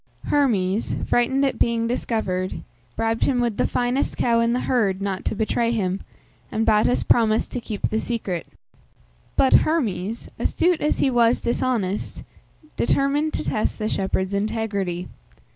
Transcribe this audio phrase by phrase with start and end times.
[0.29, 2.61] Hermes, frightened at being discovered,
[2.95, 6.01] bribed him with the finest cow in the herd not to betray him,
[6.51, 8.47] and Battus promised to keep the secret.
[9.35, 12.23] But Hermes, astute as he was dishonest,
[12.75, 15.07] determined to test the shepherd's integrity.